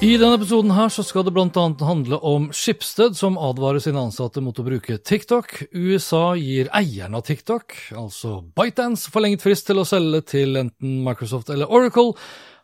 I 0.00 0.14
denne 0.16 0.38
episoden 0.38 0.70
her 0.72 0.88
så 0.88 1.02
skal 1.04 1.26
det 1.26 1.34
annet 1.36 1.82
handle 1.84 2.16
om 2.24 2.46
Skipsted, 2.56 3.18
som 3.18 3.34
advarer 3.36 3.82
sine 3.84 4.00
ansatte 4.00 4.40
mot 4.40 4.56
å 4.56 4.62
bruke 4.64 4.96
TikTok. 4.96 5.50
USA 5.76 6.38
gir 6.40 6.70
eierne 6.72 7.18
av 7.18 7.26
TikTok, 7.26 7.74
altså 7.92 8.38
ByteDance, 8.56 9.10
forlenget 9.12 9.44
frist 9.44 9.66
til 9.68 9.76
å 9.76 9.84
selge 9.84 10.22
til 10.32 10.56
enten 10.56 11.02
Microsoft 11.04 11.52
eller 11.52 11.68
Oracle. 11.68 12.14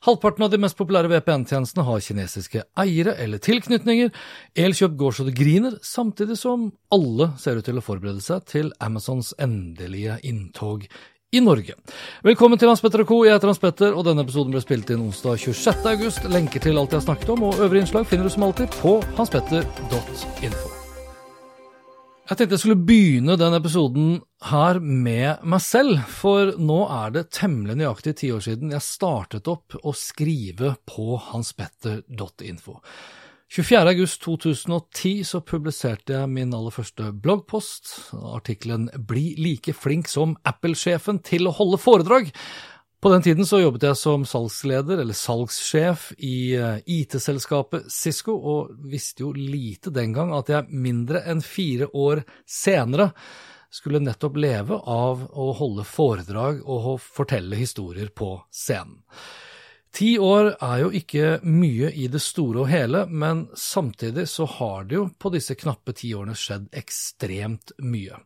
Halvparten 0.08 0.46
av 0.46 0.54
de 0.54 0.62
mest 0.64 0.78
populære 0.78 1.10
VPN-tjenestene 1.12 1.84
har 1.84 2.00
kinesiske 2.06 2.62
eiere 2.80 3.18
eller 3.20 3.44
tilknytninger. 3.44 4.14
Elkjøp 4.56 4.96
går 4.96 5.18
så 5.18 5.28
det 5.28 5.36
griner, 5.36 5.76
samtidig 5.84 6.38
som 6.40 6.70
alle 6.88 7.34
ser 7.42 7.60
ut 7.60 7.68
til 7.68 7.76
å 7.76 7.84
forberede 7.84 8.24
seg 8.24 8.48
til 8.48 8.72
Amazons 8.80 9.34
endelige 9.36 10.16
inntog 10.24 10.88
i 11.34 11.40
Norge. 11.40 11.74
Velkommen 12.22 12.58
til 12.58 12.70
Hans 12.70 12.82
Petter 12.84 13.02
og 13.02 13.10
co. 13.10 13.18
Jeg 13.26 13.34
heter 13.34 13.50
Hans 13.50 13.62
Petter, 13.62 13.96
og 13.96 14.06
denne 14.06 14.22
episoden 14.22 14.54
ble 14.54 14.62
spilt 14.62 14.92
inn 14.94 15.02
onsdag 15.08 15.40
26.8. 15.42 16.30
Lenker 16.30 16.62
til 16.62 16.78
alt 16.78 16.94
jeg 16.94 17.02
har 17.02 17.06
snakket 17.08 17.32
om, 17.34 17.44
og 17.48 17.58
øvrige 17.58 17.86
innslag 17.86 18.06
finner 18.06 18.28
du 18.28 18.34
som 18.34 18.46
alltid 18.46 18.70
på 18.78 18.96
hanspetter.info. 19.18 20.72
Jeg 22.26 22.38
tenkte 22.40 22.56
jeg 22.56 22.62
skulle 22.62 22.86
begynne 22.88 23.36
den 23.38 23.54
episoden 23.54 24.06
her 24.48 24.80
med 24.82 25.44
meg 25.46 25.62
selv, 25.62 26.00
for 26.10 26.56
nå 26.58 26.80
er 26.90 27.12
det 27.14 27.28
temmelig 27.34 27.76
nøyaktig 27.78 28.16
ti 28.18 28.32
år 28.34 28.42
siden 28.42 28.74
jeg 28.74 28.82
startet 28.82 29.50
opp 29.50 29.78
å 29.82 29.94
skrive 29.94 30.74
på 30.90 31.20
hanspetter.info. 31.28 32.80
24. 33.48 33.88
august 33.88 34.22
2010 34.22 35.24
så 35.24 35.40
publiserte 35.46 36.16
jeg 36.16 36.30
min 36.32 36.54
aller 36.54 36.74
første 36.74 37.12
bloggpost, 37.22 37.92
artikkelen 38.34 38.88
Bli 39.06 39.36
like 39.38 39.70
flink 39.76 40.10
som 40.10 40.34
Apple-sjefen 40.42 41.20
til 41.24 41.46
å 41.46 41.54
holde 41.54 41.78
foredrag. 41.78 42.32
På 42.98 43.12
den 43.12 43.22
tiden 43.22 43.46
så 43.46 43.60
jobbet 43.60 43.86
jeg 43.86 44.00
som 44.00 44.24
salgsleder, 44.26 44.98
eller 44.98 45.14
salgssjef, 45.14 46.08
i 46.18 46.56
eh, 46.58 46.80
IT-selskapet 46.90 47.86
Cisco, 47.92 48.34
og 48.34 48.74
visste 48.90 49.22
jo 49.22 49.30
lite 49.36 49.94
den 49.94 50.16
gang 50.16 50.34
at 50.34 50.50
jeg 50.50 50.66
mindre 50.72 51.22
enn 51.30 51.44
fire 51.44 51.86
år 51.94 52.24
senere 52.50 53.12
skulle 53.70 54.02
nettopp 54.02 54.40
leve 54.42 54.80
av 54.90 55.22
å 55.30 55.52
holde 55.54 55.86
foredrag 55.86 56.64
og 56.64 56.96
fortelle 56.98 57.58
historier 57.60 58.10
på 58.10 58.34
scenen. 58.50 59.04
Ti 59.96 60.10
år 60.20 60.50
er 60.60 60.80
jo 60.82 60.88
ikke 60.92 61.28
mye 61.48 61.88
i 61.88 62.04
det 62.12 62.20
store 62.20 62.66
og 62.66 62.68
hele, 62.68 63.06
men 63.08 63.46
samtidig 63.56 64.26
så 64.28 64.44
har 64.58 64.84
det 64.84 64.98
jo 64.98 65.06
på 65.16 65.30
disse 65.32 65.56
knappe 65.56 65.94
ti 65.96 66.10
årene 66.12 66.36
skjedd 66.36 66.66
ekstremt 66.76 67.72
mye. 67.80 68.18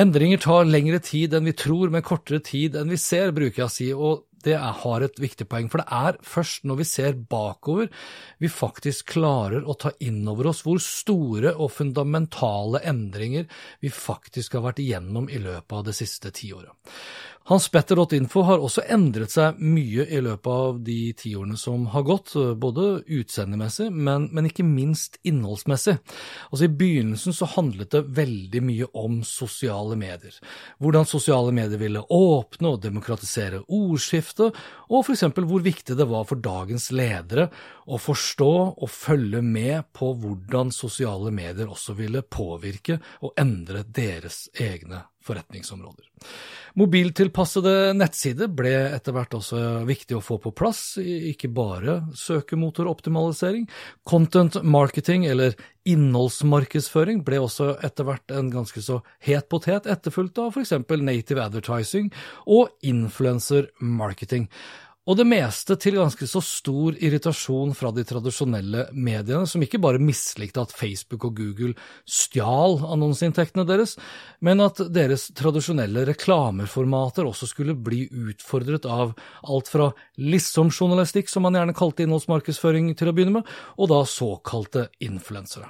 Endringer 0.00 0.40
tar 0.40 0.64
lengre 0.64 1.02
tid 1.04 1.36
enn 1.36 1.50
vi 1.50 1.52
tror, 1.52 1.92
men 1.92 2.06
kortere 2.06 2.40
tid 2.40 2.78
enn 2.80 2.88
vi 2.88 3.00
ser, 3.00 3.34
bruker 3.36 3.60
jeg 3.60 3.68
å 3.68 3.74
si, 3.74 3.90
og 3.92 4.24
det 4.42 4.56
har 4.56 5.04
et 5.04 5.20
viktig 5.22 5.46
poeng, 5.50 5.68
for 5.70 5.82
det 5.82 5.88
er 5.94 6.18
først 6.26 6.64
når 6.66 6.80
vi 6.80 6.86
ser 6.88 7.18
bakover 7.30 7.90
vi 8.42 8.50
faktisk 8.50 9.12
klarer 9.14 9.68
å 9.68 9.76
ta 9.78 9.92
inn 10.02 10.24
over 10.32 10.48
oss 10.50 10.64
hvor 10.66 10.80
store 10.82 11.52
og 11.54 11.70
fundamentale 11.76 12.82
endringer 12.88 13.46
vi 13.84 13.92
faktisk 13.92 14.56
har 14.56 14.66
vært 14.66 14.82
igjennom 14.82 15.28
i 15.30 15.38
løpet 15.42 15.76
av 15.78 15.86
det 15.86 15.94
siste 15.98 16.32
tiåret. 16.34 16.74
Hanspetter.info 17.50 18.44
har 18.46 18.62
også 18.62 18.84
endret 18.94 19.32
seg 19.34 19.58
mye 19.58 20.04
i 20.06 20.20
løpet 20.22 20.46
av 20.46 20.76
de 20.86 20.98
tiårene 21.18 21.56
som 21.58 21.88
har 21.90 22.04
gått, 22.06 22.36
både 22.62 23.02
utseendemessig, 23.02 23.88
men, 23.90 24.28
men, 24.30 24.46
ikke 24.46 24.66
minst 24.66 25.18
innholdsmessig. 25.26 25.96
Altså 26.52 26.68
I 26.68 26.70
begynnelsen 26.78 27.34
så 27.34 27.48
handlet 27.56 27.90
det 27.96 28.04
veldig 28.14 28.62
mye 28.62 28.88
om 28.94 29.18
sosiale 29.26 29.98
medier. 29.98 30.38
Hvordan 30.78 31.08
sosiale 31.10 31.50
medier 31.56 31.82
ville 31.82 32.04
åpne 32.14 32.76
og 32.76 32.82
demokratisere 32.86 33.64
ordskiftet, 33.66 34.62
og 34.92 35.02
f.eks. 35.02 35.26
hvor 35.34 35.66
viktig 35.66 35.98
det 35.98 36.06
var 36.06 36.28
for 36.30 36.38
dagens 36.38 36.92
ledere 36.94 37.48
å 37.90 37.98
forstå 37.98 38.52
og 38.70 38.86
følge 38.90 39.42
med 39.42 39.90
på 39.96 40.12
hvordan 40.14 40.70
sosiale 40.70 41.34
medier 41.34 41.66
også 41.66 41.98
ville 41.98 42.22
påvirke 42.22 43.00
og 43.18 43.34
endre 43.40 43.82
deres 43.82 44.46
egne 44.54 45.08
forretningsområder. 45.26 46.06
Mobiltilpassede 46.78 47.92
nettsider 47.98 48.48
ble 48.48 48.72
etter 48.94 49.12
hvert 49.12 49.34
også 49.36 49.82
viktig 49.88 50.16
å 50.16 50.22
få 50.24 50.38
på 50.40 50.54
plass, 50.56 50.96
ikke 51.02 51.50
bare 51.52 51.98
søkemotoroptimalisering. 52.16 53.66
Content 54.08 54.56
marketing, 54.64 55.26
eller 55.28 55.56
innholdsmarkedsføring, 55.88 57.20
ble 57.26 57.42
også 57.44 57.74
etter 57.84 58.08
hvert 58.08 58.32
en 58.32 58.48
ganske 58.54 58.84
så 58.84 59.02
het 59.26 59.50
potet, 59.52 59.90
etterfulgt 59.90 60.40
av 60.40 60.54
f.eks. 60.54 60.72
native 61.02 61.44
advertising 61.44 62.08
og 62.46 62.72
influencer 62.86 63.68
marketing 63.82 64.48
og 65.02 65.16
det 65.18 65.24
meste 65.26 65.74
til 65.82 65.96
ganske 65.98 66.26
så 66.30 66.38
stor 66.46 66.94
irritasjon 66.94 67.72
fra 67.74 67.90
de 67.94 68.04
tradisjonelle 68.06 68.84
mediene, 68.94 69.48
som 69.50 69.62
ikke 69.64 69.80
bare 69.82 69.98
mislikte 70.02 70.62
at 70.62 70.74
Facebook 70.78 71.26
og 71.26 71.40
Google 71.40 71.72
stjal 72.06 72.78
annonseinntektene 72.86 73.66
deres, 73.66 73.96
men 74.46 74.62
at 74.62 74.78
deres 74.94 75.26
tradisjonelle 75.34 76.04
reklameformater 76.12 77.26
også 77.26 77.50
skulle 77.50 77.74
bli 77.74 78.04
utfordret 78.30 78.86
av 78.86 79.16
alt 79.42 79.70
fra 79.72 79.90
liksomjournalistikk, 80.22 81.30
som 81.32 81.48
man 81.48 81.58
gjerne 81.58 81.74
kalte 81.74 82.06
innholdsmarkedsføring 82.06 82.92
til 82.94 83.10
å 83.10 83.16
begynne 83.16 83.40
med, 83.40 83.56
og 83.82 83.90
da 83.90 84.04
såkalte 84.06 84.86
influensere. 85.02 85.66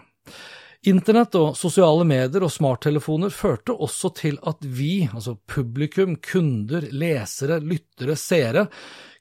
Internett 0.90 1.36
og 1.38 1.54
sosiale 1.54 2.02
medier 2.04 2.42
og 2.42 2.50
smarttelefoner 2.50 3.30
førte 3.30 3.72
også 3.72 4.10
til 4.18 4.38
at 4.50 4.64
vi, 4.66 5.06
altså 5.06 5.36
publikum, 5.46 6.16
kunder, 6.18 6.88
lesere, 6.90 7.60
lyttere, 7.62 8.16
seere, 8.18 8.66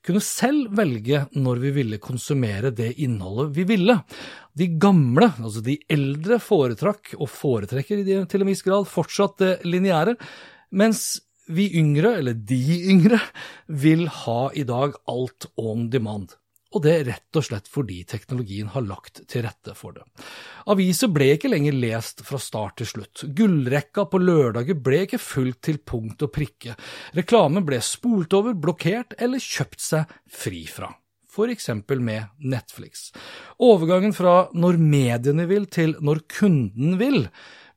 kunne 0.06 0.22
selv 0.26 0.72
velge 0.78 1.26
når 1.38 1.62
vi 1.62 1.74
ville 1.76 2.02
konsumere 2.02 2.74
det 2.76 2.94
innholdet 3.04 3.54
vi 3.56 3.66
ville. 3.70 3.98
De 4.58 4.68
gamle, 4.82 5.30
altså 5.38 5.64
de 5.66 5.78
eldre, 5.92 6.40
foretrakk, 6.42 7.14
og 7.20 7.30
foretrekker 7.32 8.04
til 8.30 8.44
en 8.44 8.52
viss 8.52 8.66
grad, 8.66 8.90
fortsatt 8.90 9.38
det 9.42 9.54
lineære, 9.68 10.18
mens 10.74 11.22
vi 11.52 11.68
yngre, 11.78 12.16
eller 12.20 12.38
de 12.38 12.62
yngre, 12.92 13.20
vil 13.68 14.08
ha 14.24 14.42
i 14.58 14.66
dag 14.68 14.96
alt 15.12 15.50
on 15.60 15.90
demand 15.94 16.36
og 16.72 16.84
det 16.86 16.96
rett 17.08 17.40
og 17.40 17.46
slett 17.46 17.68
fordi 17.72 18.02
teknologien 18.08 18.70
har 18.72 18.86
lagt 18.86 19.24
til 19.32 19.46
rette 19.46 19.76
for 19.78 19.98
det. 19.98 20.06
Aviser 20.72 21.12
ble 21.12 21.34
ikke 21.36 21.52
lenger 21.52 21.76
lest 21.76 22.24
fra 22.28 22.40
start 22.42 22.80
til 22.80 22.90
slutt, 22.94 23.26
gullrekka 23.38 24.08
på 24.12 24.22
lørdager 24.22 24.80
ble 24.80 25.04
ikke 25.08 25.22
fulgt 25.22 25.64
til 25.68 25.82
punkt 25.84 26.24
og 26.24 26.34
prikke, 26.36 26.78
reklame 27.18 27.64
ble 27.68 27.82
spolt 27.84 28.34
over, 28.38 28.56
blokkert 28.56 29.18
eller 29.20 29.42
kjøpt 29.44 29.84
seg 29.84 30.18
fri 30.32 30.66
fra. 30.72 30.94
For 31.32 31.48
eksempel 31.48 32.02
med 32.04 32.28
Netflix. 32.44 33.10
Overgangen 33.64 34.12
fra 34.12 34.50
når 34.52 34.80
mediene 34.82 35.46
vil 35.48 35.68
til 35.72 35.96
når 36.04 36.26
kunden 36.32 36.98
vil, 37.00 37.24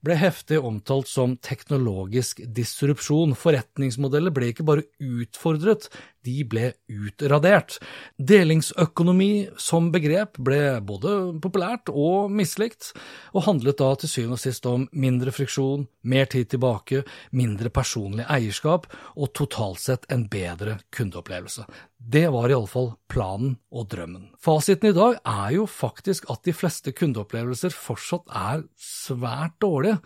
ble 0.05 0.17
heftig 0.20 0.58
omtalt 0.61 1.08
som 1.08 1.37
teknologisk 1.40 2.43
disrupsjon. 2.56 3.32
Forretningsmodeller 3.38 4.35
ble 4.35 4.50
ikke 4.52 4.67
bare 4.67 4.85
utfordret, 5.00 5.88
de 6.25 6.44
ble 6.49 6.73
utradert. 6.91 7.79
Delingsøkonomi 8.19 9.49
som 9.61 9.91
begrep 9.94 10.38
ble 10.43 10.81
både 10.85 11.15
populært 11.44 11.93
og 11.93 12.32
mislikt, 12.35 12.93
og 13.35 13.47
handlet 13.49 13.81
da 13.81 13.93
til 14.00 14.11
syvende 14.11 14.38
og 14.38 14.44
sist 14.44 14.69
om 14.71 14.87
mindre 14.93 15.35
friksjon, 15.35 15.87
mer 16.03 16.29
tid 16.32 16.50
tilbake, 16.55 17.05
mindre 17.37 17.73
personlig 17.75 18.26
eierskap 18.31 18.88
og 19.15 19.32
totalt 19.37 19.82
sett 19.85 20.09
en 20.12 20.26
bedre 20.31 20.79
kundeopplevelse. 20.94 21.67
Det 22.05 22.26
var 22.29 22.53
iallfall 22.53 22.91
planen 23.09 23.55
og 23.73 23.88
drømmen. 23.93 24.29
Fasiten 24.43 24.91
i 24.91 24.97
dag 24.97 25.17
er 25.25 25.55
jo 25.56 25.65
faktisk 25.71 26.29
at 26.32 26.44
de 26.44 26.53
fleste 26.53 26.93
kundeopplevelser 26.93 27.73
fortsatt 27.73 28.29
er 28.29 28.67
svært 28.76 29.56
dårlige. 29.65 30.03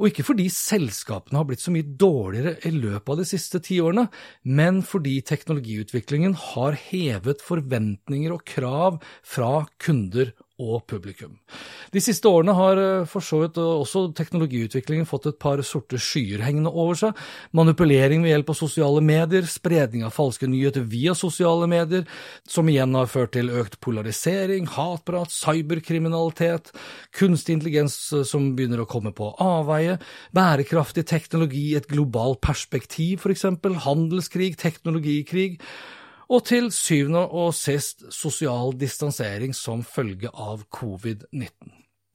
Og 0.00 0.08
ikke 0.08 0.24
fordi 0.24 0.46
selskapene 0.48 1.36
har 1.36 1.46
blitt 1.48 1.60
så 1.60 1.72
mye 1.74 1.84
dårligere 1.84 2.54
i 2.64 2.72
løpet 2.72 3.10
av 3.12 3.18
de 3.20 3.26
siste 3.28 3.60
ti 3.60 3.76
årene, 3.84 4.06
men 4.48 4.80
fordi 4.86 5.18
teknologiutviklingen 5.28 6.32
har 6.54 6.78
hevet 6.88 7.44
forventninger 7.44 8.32
og 8.32 8.46
krav 8.48 8.96
fra 9.20 9.66
kunder 9.82 10.32
og 10.60 10.84
publikum. 10.90 11.36
De 11.94 12.02
siste 12.02 12.28
årene 12.28 12.54
har 12.56 12.80
eh, 12.80 13.08
for 13.08 13.24
så 13.24 13.42
vidt 13.42 13.58
også 13.60 14.06
teknologiutviklingen 14.16 15.08
fått 15.08 15.30
et 15.30 15.38
par 15.42 15.62
sorte 15.66 15.98
skyer 16.00 16.44
hengende 16.44 16.70
over 16.70 16.98
seg. 16.98 17.18
Manipulering 17.56 18.24
ved 18.24 18.34
hjelp 18.34 18.52
av 18.52 18.58
sosiale 18.60 19.02
medier, 19.04 19.48
spredning 19.50 20.04
av 20.06 20.14
falske 20.14 20.48
nyheter 20.50 20.84
via 20.90 21.14
sosiale 21.18 21.68
medier, 21.70 22.06
som 22.48 22.68
igjen 22.70 22.96
har 22.98 23.10
ført 23.10 23.34
til 23.36 23.52
økt 23.62 23.80
polarisering, 23.84 24.68
hatprat, 24.76 25.32
cyberkriminalitet, 25.34 26.72
kunstig 27.16 27.58
intelligens 27.58 27.96
eh, 28.16 28.26
som 28.28 28.52
begynner 28.58 28.84
å 28.84 28.90
komme 28.90 29.14
på 29.16 29.32
avveie, 29.42 29.98
bærekraftig 30.36 31.06
teknologi 31.10 31.70
et 31.78 31.88
globalt 31.90 32.42
perspektiv, 32.44 33.24
for 33.24 33.34
eksempel, 33.34 33.78
handelskrig, 33.86 34.54
teknologikrig 34.60 35.56
og 36.30 36.44
til 36.46 36.70
syvende 36.74 37.24
og 37.26 37.50
sist 37.58 38.06
sosial 38.14 38.76
distansering 38.78 39.54
som 39.56 39.82
følge 39.82 40.30
av 40.30 40.62
covid-19. 40.70 41.50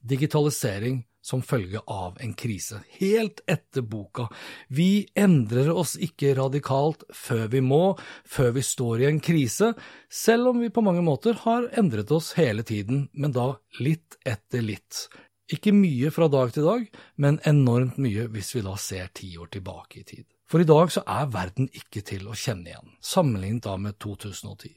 Digitalisering 0.06 1.02
som 1.26 1.42
følge 1.42 1.80
av 1.90 2.20
en 2.22 2.32
krise, 2.38 2.78
helt 3.00 3.40
etter 3.50 3.82
boka. 3.82 4.28
Vi 4.68 5.08
endrer 5.18 5.72
oss 5.74 5.96
ikke 5.98 6.36
radikalt 6.38 7.02
før 7.10 7.48
vi 7.50 7.62
må, 7.66 7.96
før 8.22 8.54
vi 8.54 8.62
står 8.62 9.02
i 9.02 9.08
en 9.10 9.18
krise, 9.20 9.72
selv 10.06 10.52
om 10.52 10.62
vi 10.62 10.70
på 10.70 10.84
mange 10.86 11.02
måter 11.02 11.34
har 11.42 11.66
endret 11.74 12.14
oss 12.14 12.32
hele 12.38 12.62
tiden, 12.62 13.08
men 13.12 13.34
da 13.34 13.56
litt 13.82 14.20
etter 14.22 14.62
litt. 14.62 15.08
Ikke 15.50 15.74
mye 15.74 16.14
fra 16.14 16.30
dag 16.30 16.54
til 16.54 16.70
dag, 16.70 16.86
men 17.22 17.42
enormt 17.46 17.98
mye 18.02 18.30
hvis 18.30 18.54
vi 18.54 18.64
da 18.66 18.78
ser 18.78 19.10
ti 19.14 19.34
år 19.38 19.50
tilbake 19.58 20.02
i 20.04 20.06
tid. 20.06 20.26
For 20.46 20.62
i 20.62 20.66
dag 20.68 20.92
så 20.94 21.02
er 21.10 21.30
verden 21.34 21.66
ikke 21.74 22.04
til 22.06 22.28
å 22.30 22.36
kjenne 22.38 22.70
igjen, 22.70 22.90
sammenlignet 23.02 23.64
da 23.64 23.72
med 23.82 23.96
2010. 24.02 24.76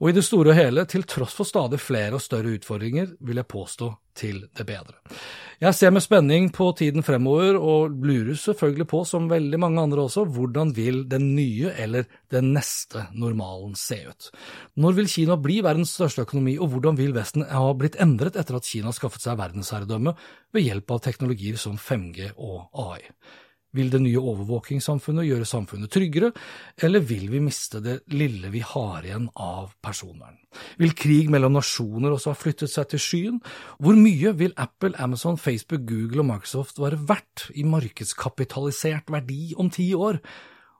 Og 0.00 0.08
i 0.08 0.14
det 0.16 0.22
store 0.24 0.54
og 0.54 0.56
hele, 0.56 0.86
til 0.88 1.04
tross 1.04 1.34
for 1.36 1.48
stadig 1.48 1.80
flere 1.82 2.16
og 2.16 2.24
større 2.24 2.54
utfordringer, 2.56 3.10
vil 3.20 3.40
jeg 3.42 3.50
påstå 3.52 3.90
til 4.16 4.38
det 4.56 4.64
bedre. 4.68 4.96
Jeg 5.60 5.76
ser 5.76 5.92
med 5.92 6.04
spenning 6.04 6.48
på 6.56 6.70
tiden 6.78 7.04
fremover, 7.04 7.58
og 7.60 7.98
lurer 8.00 8.38
selvfølgelig 8.40 8.86
på, 8.88 9.02
som 9.10 9.28
veldig 9.28 9.60
mange 9.60 9.82
andre 9.84 10.06
også, 10.06 10.24
hvordan 10.24 10.72
vil 10.76 11.02
den 11.12 11.34
nye 11.36 11.74
eller 11.76 12.08
den 12.32 12.54
neste 12.56 13.04
normalen 13.12 13.76
se 13.76 14.00
ut? 14.08 14.30
Når 14.80 14.96
vil 15.02 15.12
Kina 15.18 15.36
bli 15.36 15.60
verdens 15.66 15.92
største 15.98 16.24
økonomi, 16.24 16.56
og 16.56 16.72
hvordan 16.72 16.96
vil 16.96 17.12
Vesten 17.16 17.44
ha 17.44 17.68
blitt 17.76 18.00
endret 18.00 18.40
etter 18.40 18.56
at 18.56 18.72
Kina 18.72 18.96
skaffet 18.96 19.28
seg 19.28 19.36
verdensherredømme 19.40 20.16
ved 20.56 20.64
hjelp 20.64 20.96
av 20.96 21.04
teknologier 21.10 21.60
som 21.60 21.76
5G 21.76 22.32
og 22.40 22.72
AI? 22.88 23.04
Vil 23.76 23.90
det 23.92 24.00
nye 24.02 24.18
overvåkingssamfunnet 24.18 25.28
gjøre 25.28 25.46
samfunnet 25.46 25.92
tryggere, 25.94 26.32
eller 26.82 27.04
vil 27.06 27.28
vi 27.30 27.42
miste 27.44 27.78
det 27.84 28.00
lille 28.10 28.50
vi 28.50 28.64
har 28.66 29.06
igjen 29.06 29.28
av 29.38 29.76
personvern? 29.82 30.40
Vil 30.80 30.96
krig 30.98 31.30
mellom 31.30 31.54
nasjoner 31.54 32.10
også 32.10 32.32
ha 32.32 32.38
flyttet 32.38 32.72
seg 32.72 32.90
til 32.90 33.04
skyen? 33.04 33.40
Hvor 33.78 33.94
mye 33.94 34.34
vil 34.34 34.56
Apple, 34.58 34.96
Amazon, 34.98 35.38
Facebook, 35.38 35.86
Google 35.86 36.24
og 36.24 36.30
Microsoft 36.32 36.82
være 36.82 36.98
verdt 37.06 37.46
i 37.54 37.66
markedskapitalisert 37.68 39.12
verdi 39.14 39.52
om 39.54 39.70
ti 39.70 39.92
år? 39.94 40.18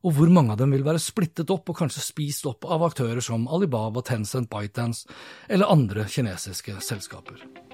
Og 0.01 0.17
hvor 0.17 0.33
mange 0.33 0.55
av 0.55 0.63
dem 0.63 0.73
vil 0.73 0.87
være 0.87 1.03
splittet 1.03 1.51
opp 1.53 1.71
og 1.71 1.83
kanskje 1.83 2.03
spist 2.03 2.49
opp 2.49 2.65
av 2.65 2.89
aktører 2.89 3.23
som 3.23 3.47
Alibaba, 3.53 4.03
Tencent, 4.03 4.51
ByteDance 4.51 5.07
eller 5.47 5.71
andre 5.71 6.09
kinesiske 6.09 6.81
selskaper? 6.83 7.70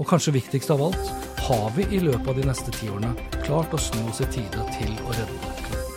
Og 0.00 0.08
kanskje 0.08 0.36
viktigst 0.38 0.70
av 0.72 0.80
alt, 0.86 1.10
har 1.42 1.68
vi 1.76 1.84
i 1.92 2.00
løpet 2.00 2.28
av 2.28 2.38
de 2.38 2.46
neste 2.48 2.72
ti 2.74 2.88
årene 2.88 3.12
klart 3.42 3.74
å 3.74 3.80
snu 3.80 4.00
oss 4.08 4.22
i 4.24 4.28
tide 4.32 4.64
til 4.78 4.92
å 5.04 5.12
redde 5.12 5.52
kloden? 5.66 5.90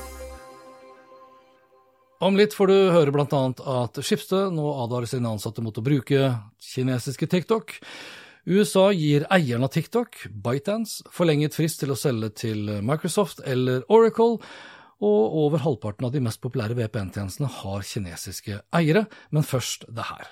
Om 2.25 2.37
litt 2.39 2.55
får 2.57 2.71
du 2.71 2.77
høre 2.95 3.13
bl.a. 3.13 3.41
at 3.83 3.99
Skipsted 4.01 4.53
nå 4.55 4.67
advarer 4.83 5.09
sine 5.09 5.29
ansatte 5.29 5.63
mot 5.63 5.77
å 5.77 5.83
bruke 5.85 6.31
kinesiske 6.63 7.27
TikTok. 7.31 7.75
USA 8.45 8.87
gir 8.93 9.25
eieren 9.33 9.65
av 9.65 9.73
TikTok, 9.73 10.27
ByteDance, 10.29 11.03
forlenget 11.13 11.57
frist 11.57 11.81
til 11.81 11.93
å 11.93 11.99
selge 11.99 12.31
til 12.45 12.71
Microsoft 12.85 13.43
eller 13.45 13.83
Oracle, 13.89 14.39
og 15.03 15.37
over 15.43 15.63
halvparten 15.65 16.07
av 16.07 16.13
de 16.15 16.21
mest 16.23 16.39
populære 16.43 16.77
VPN-tjenestene 16.77 17.51
har 17.61 17.85
kinesiske 17.85 18.61
eiere. 18.75 19.05
Men 19.35 19.43
først 19.45 19.87
det 19.91 20.07
her. 20.07 20.31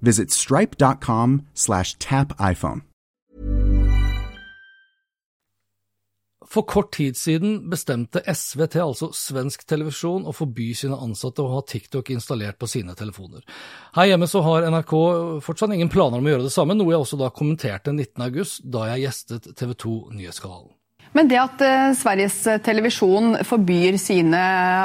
Visit 0.00 0.30
stripe.com 0.30 1.42
slash 1.54 1.96
tapiphone. 1.98 2.82
For 6.48 6.64
kort 6.64 6.94
tid 6.96 7.16
siden 7.20 7.66
bestemte 7.68 8.22
SVT, 8.24 8.78
altså 8.80 9.10
svensk 9.12 9.66
televisjon, 9.68 10.24
å 10.24 10.32
forby 10.32 10.70
sine 10.76 10.96
ansatte 10.96 11.44
å 11.44 11.50
ha 11.52 11.60
TikTok 11.60 12.08
installert 12.14 12.56
på 12.60 12.70
sine 12.70 12.96
telefoner. 12.96 13.44
Her 13.98 14.08
hjemme 14.08 14.30
så 14.30 14.40
har 14.46 14.64
NRK 14.72 14.94
fortsatt 15.44 15.76
ingen 15.76 15.92
planer 15.92 16.22
om 16.22 16.30
å 16.30 16.32
gjøre 16.32 16.48
det 16.48 16.54
samme, 16.54 16.78
noe 16.78 16.94
jeg 16.94 17.04
også 17.04 17.20
da 17.20 17.28
kommenterte 17.34 17.92
19.8, 17.92 18.64
da 18.64 18.88
jeg 18.94 19.04
gjestet 19.04 19.52
TV 19.60 19.76
2 19.76 19.96
Nyhetskanalen. 20.16 20.77
Men 21.16 21.30
det 21.30 21.40
at 21.40 21.64
eh, 21.64 21.88
Sveriges 21.96 22.40
Televisjon 22.64 23.38
forbyr 23.46 23.98
sine 24.00 24.42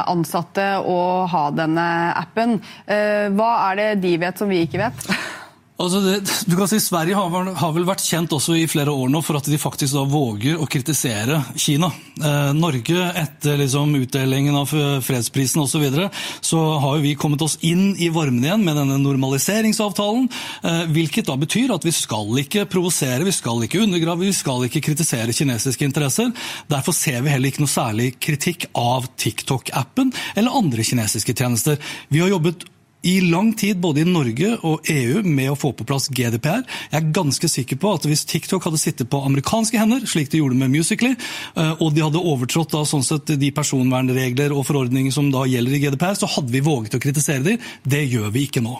ansatte 0.10 0.68
å 0.80 1.00
ha 1.30 1.46
denne 1.56 1.88
appen, 2.20 2.60
eh, 2.88 3.30
hva 3.34 3.52
er 3.70 3.80
det 3.80 3.90
de 4.08 4.18
vet 4.22 4.40
som 4.40 4.52
vi 4.52 4.64
ikke 4.68 4.82
vet? 4.86 5.08
Altså 5.82 6.00
det, 6.04 6.20
du 6.50 6.54
kan 6.58 6.70
si 6.70 6.78
Sverige 6.82 7.18
har, 7.18 7.48
har, 7.58 7.72
vel 7.74 7.88
vært 7.88 8.04
kjent 8.06 8.34
også 8.36 8.56
i 8.60 8.68
flere 8.70 8.94
år 8.94 9.10
nå 9.10 9.24
for 9.26 9.40
at 9.40 9.48
de 9.50 9.58
faktisk 9.60 9.96
da 9.98 10.04
våger 10.10 10.60
å 10.62 10.68
kritisere 10.70 11.40
Kina. 11.58 11.90
Eh, 12.22 12.52
Norge, 12.58 13.08
etter 13.20 13.58
liksom 13.62 13.96
utdelingen 13.98 14.56
av 14.60 14.70
fredsprisen 14.70 15.64
osv., 15.64 15.72
så, 15.74 15.80
videre, 15.82 16.10
så 16.46 16.60
har 16.84 17.00
vi 17.02 17.16
kommet 17.18 17.42
oss 17.42 17.56
inn 17.66 17.96
i 17.98 18.12
varmen 18.14 18.46
igjen 18.46 18.62
med 18.62 18.78
denne 18.78 19.00
normaliseringsavtalen. 19.02 20.28
Eh, 20.62 20.84
hvilket 20.94 21.32
da 21.32 21.38
betyr 21.42 21.74
at 21.74 21.88
vi 21.88 21.96
skal 21.96 22.30
ikke 22.44 22.68
provosere, 22.70 23.26
vi 23.26 23.34
skal 23.34 23.66
ikke 23.66 23.82
undergrave, 23.82 24.28
vi 24.28 24.36
skal 24.38 24.68
ikke 24.68 24.84
kritisere 24.86 25.34
kinesiske 25.34 25.88
interesser. 25.88 26.30
Derfor 26.70 26.94
ser 26.94 27.26
vi 27.26 27.34
heller 27.34 27.50
ikke 27.50 27.66
noe 27.66 27.74
særlig 27.74 28.12
kritikk 28.22 28.70
av 28.78 29.10
TikTok-appen 29.18 30.14
eller 30.38 30.62
andre 30.62 30.86
kinesiske 30.86 31.34
tjenester. 31.34 31.82
Vi 32.14 32.22
har 32.22 32.30
jobbet 32.30 32.68
i 33.04 33.20
lang 33.22 33.52
tid 33.60 33.82
både 33.84 34.04
i 34.04 34.08
Norge 34.08 34.54
og 34.64 34.88
EU 34.92 35.24
med 35.28 35.52
å 35.52 35.58
få 35.60 35.74
på 35.76 35.86
plass 35.88 36.08
GDPR. 36.14 36.64
Jeg 36.92 37.00
er 37.00 37.12
ganske 37.16 37.50
sikker 37.52 37.80
på 37.82 37.92
at 37.98 38.08
hvis 38.08 38.26
TikTok 38.30 38.70
hadde 38.70 38.82
sittet 38.82 39.12
på 39.12 39.22
amerikanske 39.28 39.80
hender, 39.80 40.06
slik 40.10 40.32
de 40.32 40.40
gjorde 40.40 40.60
med 40.60 40.72
Musically, 40.74 41.14
eh, 41.14 41.74
og 41.80 41.94
de 41.96 42.06
hadde 42.06 42.24
overtrådt 42.24 42.74
da, 42.76 42.86
sånn 42.88 43.06
sett, 43.06 43.36
de 43.40 43.52
personvernregler 43.56 44.56
og 44.56 44.66
forordninger 44.70 45.14
som 45.14 45.32
da 45.34 45.44
gjelder 45.50 45.78
i 45.78 45.84
GDPR, 45.84 46.18
så 46.20 46.32
hadde 46.38 46.54
vi 46.56 46.64
våget 46.64 46.96
å 46.96 47.04
kritisere 47.04 47.44
dem. 47.46 47.70
Det 47.84 48.06
gjør 48.08 48.32
vi 48.34 48.48
ikke 48.48 48.64
nå. 48.64 48.80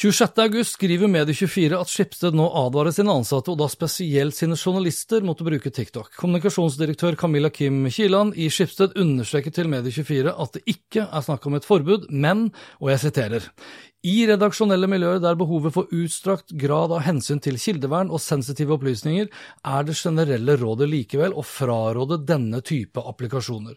26.8 0.00 0.62
skriver 0.64 1.10
Medie24 1.12 1.76
at 1.76 1.90
Skipsted 1.92 2.32
nå 2.32 2.46
advarer 2.56 2.94
sine 2.96 3.12
ansatte, 3.12 3.52
og 3.52 3.58
da 3.60 3.66
spesielt 3.68 4.32
sine 4.32 4.56
journalister, 4.56 5.20
mot 5.20 5.36
å 5.36 5.44
bruke 5.44 5.68
TikTok. 5.76 6.14
Kommunikasjonsdirektør 6.16 7.18
Camilla 7.20 7.50
Kim 7.52 7.82
Kiland 7.92 8.32
i 8.32 8.46
Skipsted 8.48 8.94
understreker 8.96 9.52
til 9.52 9.68
Medie24 9.68 10.32
at 10.32 10.56
det 10.56 10.62
ikke 10.72 11.04
er 11.04 11.26
snakk 11.26 11.44
om 11.50 11.58
et 11.58 11.68
forbud, 11.68 12.06
men, 12.08 12.46
og 12.80 12.94
jeg 12.94 13.02
siterer, 13.02 13.50
i 14.00 14.14
redaksjonelle 14.30 14.88
miljøer 14.88 15.20
der 15.20 15.36
behovet 15.36 15.76
for 15.76 15.92
utstrakt 15.92 16.54
grad 16.56 16.96
av 16.96 17.04
hensyn 17.04 17.44
til 17.44 17.60
kildevern 17.60 18.08
og 18.08 18.24
sensitive 18.24 18.78
opplysninger, 18.78 19.28
er 19.28 19.84
det 19.84 19.98
generelle 20.00 20.56
rådet 20.64 20.88
likevel 20.88 21.36
å 21.36 21.44
fraråde 21.44 22.22
denne 22.24 22.62
type 22.64 23.04
applikasjoner. 23.04 23.76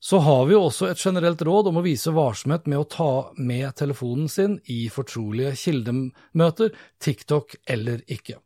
Så 0.00 0.18
har 0.18 0.44
vi 0.46 0.54
jo 0.54 0.60
også 0.68 0.86
et 0.92 1.00
generelt 1.02 1.40
råd 1.42 1.72
om 1.72 1.80
å 1.80 1.82
vise 1.82 2.12
varsomhet 2.14 2.68
med 2.70 2.78
å 2.78 2.86
ta 2.86 3.12
med 3.34 3.74
telefonen 3.80 4.28
sin 4.30 4.54
i 4.70 4.84
fortrolige 4.94 5.56
kildemøter, 5.58 6.70
TikTok 7.02 7.56
eller 7.66 8.04
ikke. 8.06 8.36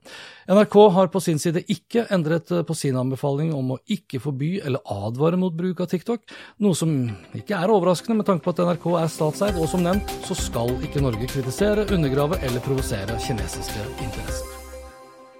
NRK 0.48 0.76
har 0.96 1.10
på 1.12 1.20
sin 1.20 1.42
side 1.42 1.60
ikke 1.68 2.06
endret 2.14 2.48
på 2.48 2.76
sin 2.76 2.96
anbefaling 2.96 3.52
om 3.52 3.74
å 3.76 3.78
ikke 3.84 4.22
forby 4.24 4.54
eller 4.62 4.80
advare 4.96 5.40
mot 5.40 5.52
bruk 5.52 5.84
av 5.84 5.92
TikTok, 5.92 6.24
noe 6.64 6.78
som 6.78 6.96
ikke 7.36 7.60
er 7.60 7.74
overraskende 7.74 8.22
med 8.22 8.30
tanke 8.30 8.46
på 8.48 8.56
at 8.56 8.64
NRK 8.70 8.88
er 9.02 9.12
statseid, 9.12 9.60
og 9.60 9.68
som 9.68 9.84
nevnt 9.84 10.16
så 10.24 10.38
skal 10.38 10.72
ikke 10.80 11.04
Norge 11.04 11.28
kritisere, 11.36 11.84
undergrave 11.92 12.40
eller 12.40 12.64
provosere 12.64 13.20
kinesiske 13.28 13.86
interesser. 14.00 14.51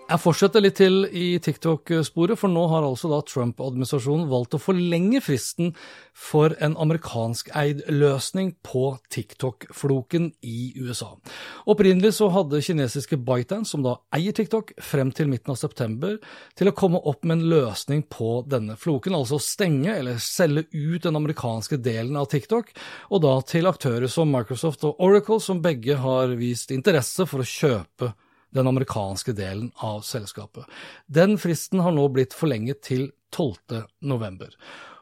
Jeg 0.03 0.19
fortsetter 0.19 0.61
litt 0.61 0.75
til 0.77 1.05
i 1.07 1.39
TikTok-sporet, 1.41 2.37
for 2.37 2.51
nå 2.51 2.65
har 2.69 2.85
altså 2.85 3.09
da 3.09 3.21
Trump-administrasjonen 3.25 4.27
valgt 4.29 4.57
å 4.57 4.61
forlenge 4.61 5.21
fristen 5.23 5.71
for 6.13 6.53
en 6.61 6.75
amerikanskeid 6.83 7.85
løsning 7.89 8.51
på 8.67 8.83
TikTok-floken 9.15 10.27
i 10.45 10.73
USA. 10.83 11.13
Opprinnelig 11.71 12.17
så 12.19 12.29
hadde 12.35 12.61
kinesiske 12.67 13.17
ByteDance, 13.23 13.71
som 13.73 13.87
da 13.87 13.95
eier 14.17 14.35
TikTok, 14.37 14.75
frem 14.83 15.15
til 15.15 15.31
midten 15.31 15.55
av 15.55 15.61
september 15.61 16.19
til 16.59 16.73
å 16.73 16.75
komme 16.77 17.01
opp 17.09 17.23
med 17.23 17.39
en 17.39 17.47
løsning 17.55 18.03
på 18.11 18.43
denne 18.51 18.77
floken, 18.81 19.17
altså 19.17 19.39
stenge 19.41 19.95
eller 19.95 20.19
selge 20.21 20.67
ut 20.75 21.07
den 21.07 21.21
amerikanske 21.23 21.79
delen 21.81 22.19
av 22.21 22.27
TikTok, 22.35 22.75
og 23.15 23.23
da 23.25 23.39
til 23.55 23.71
aktører 23.71 24.11
som 24.11 24.35
Microsoft 24.35 24.85
og 24.91 25.01
Oracle, 25.01 25.41
som 25.41 25.63
begge 25.63 25.97
har 26.03 26.37
vist 26.37 26.75
interesse 26.75 27.25
for 27.31 27.47
å 27.47 27.49
kjøpe 27.49 28.13
den 28.55 28.69
amerikanske 28.69 29.35
delen 29.37 29.71
av 29.81 30.05
selskapet. 30.07 30.69
Den 31.07 31.39
fristen 31.41 31.83
har 31.85 31.95
nå 31.97 32.07
blitt 32.13 32.37
forlenget 32.37 32.83
til 32.87 33.11
12. 33.33 33.85
november. 34.05 34.53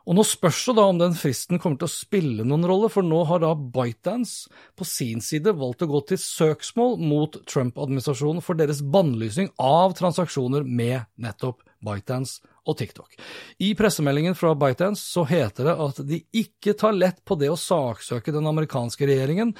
Og 0.08 0.16
Nå 0.16 0.24
spørs 0.26 0.62
det 0.66 0.74
da 0.78 0.84
om 0.90 0.98
den 0.98 1.12
fristen 1.14 1.60
kommer 1.60 1.78
til 1.78 1.86
å 1.86 1.92
spille 1.92 2.44
noen 2.46 2.64
rolle, 2.66 2.88
for 2.90 3.06
nå 3.06 3.20
har 3.28 3.42
da 3.44 3.52
ByteDance 3.54 4.48
på 4.78 4.86
sin 4.88 5.20
side 5.22 5.52
valgt 5.54 5.84
å 5.84 5.90
gå 5.90 6.00
til 6.08 6.18
søksmål 6.18 6.96
mot 7.04 7.36
Trump-administrasjonen 7.50 8.42
for 8.42 8.58
deres 8.58 8.80
bannlysing 8.82 9.52
av 9.60 9.94
transaksjoner 9.98 10.64
med 10.66 11.04
nettopp 11.20 11.60
ByteDance 11.84 12.40
og 12.66 12.80
TikTok. 12.80 13.14
I 13.62 13.70
pressemeldingen 13.78 14.34
fra 14.38 14.56
ByteDance 14.58 15.04
så 15.04 15.26
heter 15.28 15.70
det 15.70 15.78
at 15.86 16.02
de 16.08 16.22
ikke 16.42 16.74
tar 16.80 16.96
lett 16.96 17.22
på 17.22 17.38
det 17.38 17.52
å 17.52 17.60
saksøke 17.60 18.34
den 18.34 18.48
amerikanske 18.50 19.06
regjeringen, 19.08 19.54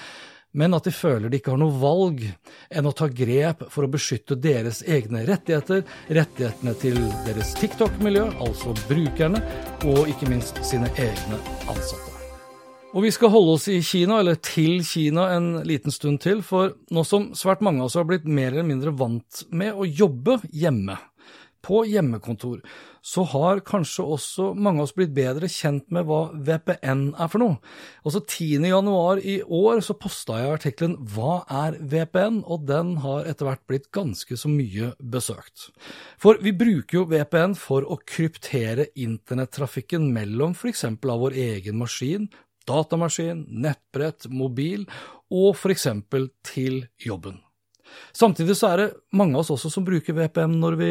men 0.53 0.75
at 0.75 0.87
de 0.87 0.93
føler 0.95 1.31
de 1.31 1.39
ikke 1.41 1.55
har 1.55 1.61
noe 1.63 1.77
valg 1.81 2.25
enn 2.71 2.89
å 2.89 2.95
ta 2.97 3.09
grep 3.11 3.67
for 3.71 3.87
å 3.87 3.93
beskytte 3.93 4.39
deres 4.41 4.83
egne 4.83 5.25
rettigheter, 5.29 5.85
rettighetene 6.11 6.77
til 6.83 6.99
deres 7.27 7.55
TikTok-miljø, 7.61 8.27
altså 8.43 8.75
brukerne, 8.89 9.43
og 9.87 10.11
ikke 10.11 10.31
minst 10.31 10.59
sine 10.67 10.91
egne 10.99 11.39
ansatte. 11.71 12.17
Og 12.91 13.05
vi 13.05 13.13
skal 13.15 13.31
holde 13.31 13.53
oss 13.55 13.69
i 13.71 13.77
Kina, 13.87 14.17
eller 14.19 14.41
til 14.43 14.81
Kina, 14.83 15.29
en 15.37 15.61
liten 15.67 15.95
stund 15.95 16.19
til, 16.25 16.41
for 16.43 16.73
nå 16.91 17.05
som 17.07 17.29
svært 17.39 17.63
mange 17.63 17.85
av 17.85 17.87
oss 17.87 17.95
har 18.01 18.09
blitt 18.09 18.27
mer 18.27 18.51
eller 18.51 18.67
mindre 18.67 18.91
vant 18.99 19.45
med 19.55 19.79
å 19.79 19.87
jobbe 19.87 20.41
hjemme, 20.51 20.97
på 21.65 21.83
hjemmekontor, 21.89 22.61
så 23.03 23.25
har 23.33 23.63
kanskje 23.65 24.05
også 24.05 24.51
mange 24.55 24.83
av 24.83 24.89
oss 24.89 24.95
blitt 24.97 25.13
bedre 25.17 25.49
kjent 25.51 25.87
med 25.95 26.07
hva 26.09 26.21
VPN 26.35 27.07
er 27.15 27.31
for 27.33 27.43
noe. 27.43 27.59
Også 28.05 28.23
10. 28.23 28.67
januar 28.71 29.23
i 29.25 29.39
år 29.45 29.83
så 29.85 29.97
posta 30.01 30.39
jeg 30.41 30.55
artikkelen 30.59 30.99
Hva 31.15 31.41
er 31.63 31.79
VPN?, 31.81 32.43
og 32.45 32.67
den 32.69 32.97
har 33.05 33.29
etter 33.31 33.49
hvert 33.49 33.65
blitt 33.71 33.91
ganske 33.95 34.37
så 34.37 34.53
mye 34.53 34.93
besøkt. 35.01 35.71
For 36.21 36.41
vi 36.45 36.55
bruker 36.57 37.01
jo 37.01 37.09
VPN 37.11 37.57
for 37.59 37.89
å 37.89 38.01
kryptere 38.05 38.91
internettrafikken 38.95 40.11
mellom 40.15 40.57
f.eks. 40.57 40.87
av 40.91 41.25
vår 41.25 41.39
egen 41.41 41.81
maskin, 41.81 42.29
datamaskin, 42.69 43.47
nettbrett, 43.49 44.29
mobil 44.31 44.87
og 45.31 45.55
f.eks. 45.57 45.89
til 46.53 46.85
jobben. 47.01 47.41
Samtidig 48.17 48.57
så 48.59 48.71
er 48.71 48.81
det 48.81 48.89
mange 49.17 49.37
av 49.37 49.45
oss 49.45 49.53
også 49.55 49.71
som 49.73 49.87
bruker 49.87 50.17
VPN 50.17 50.57
når 50.61 50.77
vi, 50.81 50.91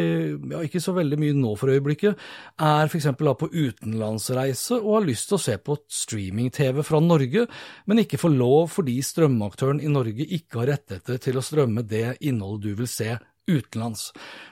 ja 0.53 0.61
ikke 0.65 0.81
så 0.83 0.93
veldig 0.97 1.19
mye 1.21 1.37
nå 1.37 1.53
for 1.59 1.73
øyeblikket, 1.73 2.19
er 2.63 2.89
f.eks. 2.89 3.09
på 3.17 3.49
utenlandsreise 3.53 4.79
og 4.79 4.99
har 4.99 5.07
lyst 5.07 5.29
til 5.29 5.39
å 5.39 5.43
se 5.43 5.57
på 5.59 5.77
streaming-TV 6.01 6.83
fra 6.87 7.01
Norge, 7.03 7.45
men 7.89 8.03
ikke 8.03 8.21
får 8.21 8.35
lov 8.35 8.71
fordi 8.77 8.99
strømaktøren 9.05 9.81
i 9.83 9.91
Norge 9.91 10.27
ikke 10.27 10.63
har 10.63 10.73
rettigheter 10.75 11.19
til 11.23 11.39
å 11.39 11.45
strømme 11.45 11.85
det 11.87 12.19
innholdet 12.19 12.69
du 12.69 12.81
vil 12.83 12.89
se 12.89 13.17
utenlands. 13.49 14.09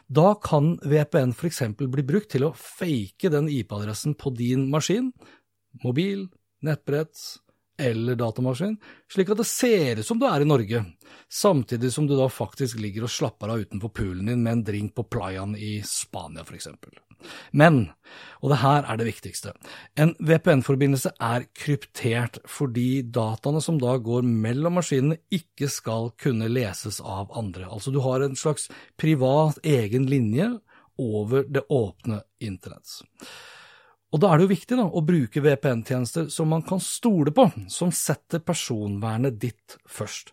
Da 0.07 0.33
kan 0.41 0.75
VPN 0.81 1.35
f.eks. 1.35 1.63
bli 1.77 2.05
brukt 2.07 2.31
til 2.33 2.47
å 2.47 2.53
fake 2.57 3.31
den 3.33 3.49
IP-adressen 3.53 4.17
på 4.17 4.33
din 4.35 4.67
maskin, 4.73 5.11
mobil, 5.83 6.27
nettbrett, 6.65 7.13
eller 7.77 8.17
datamaskin, 8.17 8.77
slik 9.13 9.31
at 9.33 9.41
det 9.41 9.47
ser 9.49 9.99
ut 10.01 10.07
som 10.07 10.19
du 10.19 10.27
er 10.29 10.43
i 10.43 10.49
Norge, 10.49 10.83
samtidig 11.29 11.91
som 11.93 12.07
du 12.07 12.15
da 12.17 12.29
faktisk 12.31 12.79
ligger 12.81 13.07
og 13.07 13.13
slapper 13.13 13.53
av 13.53 13.65
utenfor 13.65 13.93
poolen 14.01 14.31
din 14.31 14.43
med 14.43 14.59
en 14.59 14.63
drink 14.71 14.95
på 14.97 15.05
playaen 15.11 15.55
i 15.55 15.77
Spania, 15.85 16.45
for 16.47 16.57
eksempel. 16.57 16.97
Men, 17.51 17.87
og 18.43 18.51
det 18.51 18.59
her 18.61 18.85
er 18.85 18.99
det 18.99 19.07
viktigste, 19.07 19.53
en 19.97 20.13
VPN-forbindelse 20.21 21.15
er 21.23 21.47
kryptert 21.57 22.39
fordi 22.49 23.01
dataene 23.01 23.61
som 23.63 23.79
da 23.81 23.95
går 23.97 24.25
mellom 24.27 24.77
maskinene 24.77 25.19
ikke 25.33 25.69
skal 25.71 26.11
kunne 26.21 26.49
leses 26.51 27.01
av 27.01 27.33
andre. 27.37 27.65
Altså 27.69 27.93
du 27.93 28.01
har 28.05 28.21
en 28.23 28.37
slags 28.37 28.69
privat 29.01 29.57
egen 29.65 30.05
linje 30.09 30.51
over 30.97 31.45
det 31.49 31.65
åpne 31.73 32.21
internett. 32.39 33.01
Og 34.15 34.21
da 34.23 34.29
er 34.31 34.39
det 34.39 34.47
jo 34.47 34.53
viktig 34.53 34.77
da, 34.79 34.85
å 34.87 35.03
bruke 35.03 35.43
VPN-tjenester 35.43 36.29
som 36.31 36.47
man 36.53 36.63
kan 36.67 36.79
stole 36.83 37.33
på, 37.35 37.49
som 37.71 37.91
setter 37.91 38.39
personvernet 38.39 39.35
ditt 39.41 39.75
først. 39.83 40.31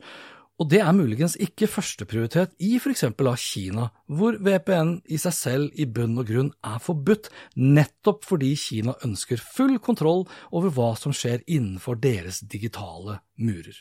Og 0.62 0.68
det 0.70 0.78
er 0.84 0.94
muligens 0.94 1.34
ikke 1.42 1.66
førsteprioritet 1.66 2.52
i 2.62 2.76
for 2.78 2.94
eksempel 2.94 3.26
av 3.26 3.40
Kina, 3.42 3.88
hvor 4.06 4.36
VPN 4.38 5.00
i 5.10 5.18
seg 5.18 5.34
selv 5.34 5.80
i 5.80 5.86
bunn 5.90 6.14
og 6.20 6.28
grunn 6.28 6.52
er 6.62 6.78
forbudt, 6.82 7.26
nettopp 7.58 8.22
fordi 8.28 8.52
Kina 8.58 8.94
ønsker 9.02 9.42
full 9.42 9.80
kontroll 9.82 10.22
over 10.54 10.70
hva 10.76 10.92
som 11.00 11.14
skjer 11.16 11.42
innenfor 11.50 11.98
deres 11.98 12.38
digitale 12.46 13.18
murer. 13.34 13.74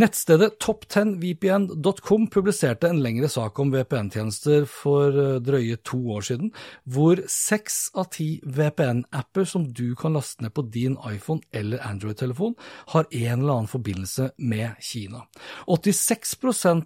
Nettstedet 0.00 0.54
top10vpn.com 0.64 2.24
publiserte 2.32 2.88
en 2.88 3.02
lengre 3.04 3.28
sak 3.28 3.60
om 3.60 3.74
VPN-tjenester 3.74 4.64
for 4.70 5.12
eh, 5.12 5.42
drøye 5.44 5.76
to 5.84 6.00
år 6.14 6.24
siden, 6.24 6.54
hvor 6.88 7.20
seks 7.28 7.90
av 8.00 8.08
ti 8.16 8.38
VPN-apper 8.48 9.44
som 9.48 9.66
du 9.68 9.90
kan 10.00 10.16
laste 10.16 10.46
ned 10.46 10.54
på 10.56 10.64
din 10.72 10.96
iPhone 11.04 11.44
eller 11.52 11.84
Android-telefon, 11.84 12.56
har 12.94 13.04
en 13.10 13.44
eller 13.44 13.58
annen 13.58 13.68
forbindelse 13.68 14.30
med 14.40 14.80
Kina. 14.80 15.26
86 15.68 16.13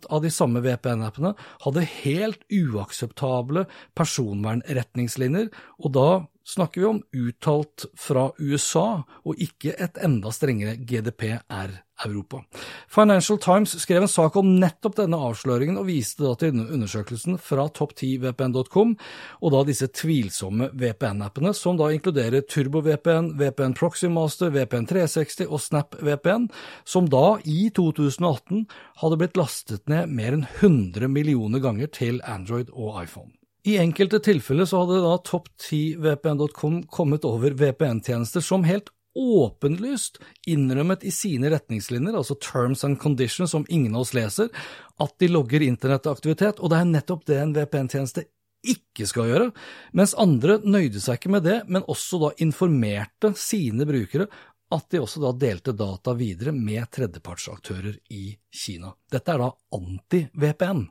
av 0.09 0.23
de 0.25 0.31
samme 0.33 0.63
VPN-appene 0.65 1.35
hadde 1.65 1.87
helt 2.03 2.45
uakseptable 2.51 3.67
personvernretningslinjer, 3.99 5.51
og 5.85 5.95
da 5.97 6.09
snakker 6.49 6.81
vi 6.81 6.89
om 6.89 7.03
uttalt 7.13 7.89
fra 7.99 8.31
USA, 8.39 9.05
og 9.25 9.43
ikke 9.43 9.77
et 9.77 10.01
enda 10.05 10.33
strengere 10.33 10.79
GDPR 10.81 11.83
Europa. 12.07 12.43
Financial 12.89 13.39
Times 13.39 13.75
skrev 13.83 14.03
en 14.03 14.11
sak 14.11 14.37
om 14.37 14.55
nettopp 14.61 14.97
denne 15.01 15.19
avsløringen, 15.29 15.79
og 15.81 15.89
viste 15.89 16.25
da 16.25 16.35
til 16.39 16.59
undersøkelsen 16.61 17.39
fra 17.43 17.69
topp10vpn.com, 17.79 18.95
og 19.43 19.55
da 19.55 19.63
disse 19.69 19.89
tvilsomme 19.93 20.71
VPN-appene, 20.79 21.55
som 21.57 21.79
da 21.81 21.91
inkluderer 21.95 22.47
TurboVPN, 22.49 23.33
VPN 23.41 23.77
Proxymaster, 23.79 24.53
VPN 24.55 24.89
360 24.91 25.49
og 25.49 25.63
SnapVPN, 25.65 26.49
som 26.89 27.09
da 27.11 27.39
i 27.49 27.69
2018 27.75 28.67
hadde 29.03 29.21
blitt 29.21 29.39
lastet 29.41 29.89
ned 29.91 30.13
mer 30.13 30.39
enn 30.39 30.47
100 30.61 31.11
millioner 31.13 31.63
ganger 31.65 31.91
til 31.93 32.23
Android 32.27 32.71
og 32.75 33.03
iPhone. 33.03 33.33
I 33.69 33.77
enkelte 33.83 34.21
tilfeller 34.25 34.69
så 34.69 34.85
hadde 34.85 35.01
da 35.03 35.17
topp10vpn.com 35.29 36.85
kommet 36.95 37.27
over 37.29 37.57
VPN-tjenester 37.59 38.45
som 38.45 38.65
helt 38.65 38.89
åpenlyst 39.19 40.21
innrømmet 40.47 41.05
i 41.05 41.13
sine 41.15 41.51
retningslinjer, 41.53 42.17
altså 42.17 42.39
terms 42.43 42.85
and 42.87 43.01
conditions 43.03 43.53
som 43.55 43.67
ingen 43.69 43.97
av 43.97 44.07
oss 44.07 44.15
leser, 44.17 44.51
at 44.99 45.15
de 45.19 45.31
logger 45.31 45.65
internettaktivitet, 45.67 46.63
og 46.63 46.73
det 46.73 46.81
er 46.81 46.93
nettopp 46.93 47.25
det 47.29 47.41
en 47.43 47.55
VPN-tjeneste 47.57 48.29
ikke 48.69 49.07
skal 49.07 49.29
gjøre, 49.31 49.49
mens 49.95 50.17
andre 50.19 50.59
nøyde 50.67 51.01
seg 51.03 51.21
ikke 51.21 51.33
med 51.37 51.47
det, 51.47 51.59
men 51.71 51.87
også 51.87 52.19
da 52.25 52.33
informerte 52.43 53.33
sine 53.39 53.87
brukere 53.89 54.27
at 54.75 54.91
de 54.93 55.01
også 55.01 55.23
da 55.23 55.33
delte 55.47 55.73
data 55.73 56.13
videre 56.19 56.53
med 56.53 56.91
tredjepartsaktører 56.93 57.95
i 58.13 58.35
Kina. 58.53 58.93
Dette 59.11 59.33
er 59.33 59.41
da 59.41 59.53
anti-VPN. 59.79 60.83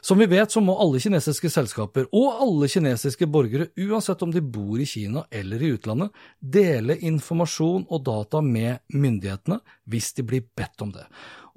Som 0.00 0.20
vi 0.20 0.28
vet 0.30 0.52
så 0.52 0.60
må 0.62 0.76
alle 0.78 1.00
kinesiske 1.02 1.50
selskaper 1.50 2.06
og 2.14 2.42
alle 2.44 2.68
kinesiske 2.70 3.26
borgere, 3.26 3.70
uansett 3.76 4.22
om 4.22 4.34
de 4.34 4.42
bor 4.42 4.78
i 4.78 4.86
Kina 4.86 5.24
eller 5.30 5.62
i 5.62 5.72
utlandet, 5.74 6.12
dele 6.38 6.98
informasjon 7.08 7.88
og 7.90 8.04
data 8.06 8.42
med 8.44 8.84
myndighetene 8.94 9.58
hvis 9.90 10.12
de 10.18 10.26
blir 10.26 10.46
bedt 10.56 10.86
om 10.86 10.94
det. 10.94 11.06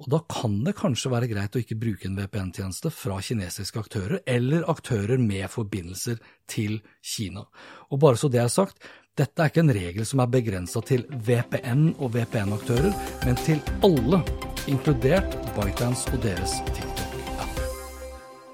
Og 0.00 0.08
da 0.08 0.22
kan 0.32 0.62
det 0.64 0.78
kanskje 0.78 1.12
være 1.12 1.28
greit 1.28 1.56
å 1.56 1.60
ikke 1.60 1.76
bruke 1.78 2.08
en 2.08 2.16
VPN-tjeneste 2.16 2.92
fra 2.94 3.18
kinesiske 3.20 3.82
aktører 3.82 4.22
eller 4.24 4.64
aktører 4.72 5.20
med 5.20 5.44
forbindelser 5.52 6.16
til 6.48 6.80
Kina. 7.04 7.44
Og 7.92 8.00
bare 8.00 8.16
så 8.16 8.32
det 8.32 8.40
er 8.40 8.48
sagt, 8.52 8.80
dette 9.20 9.42
er 9.42 9.52
ikke 9.52 9.64
en 9.66 9.74
regel 9.76 10.08
som 10.08 10.22
er 10.24 10.32
begrensa 10.32 10.80
til 10.86 11.04
VPN 11.10 11.90
og 11.98 12.14
VPN-aktører, 12.16 12.96
men 13.26 13.38
til 13.44 13.60
alle, 13.84 14.24
inkludert 14.70 15.36
ByteDance 15.58 16.08
og 16.14 16.24
deres 16.24 16.56
TikTok. 16.72 17.09